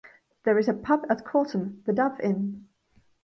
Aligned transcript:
There 0.45 0.57
is 0.57 0.67
a 0.67 0.73
pub 0.73 1.05
at 1.11 1.23
Corton, 1.23 1.83
the 1.85 1.93
"Dove 1.93 2.19
Inn". 2.21 2.67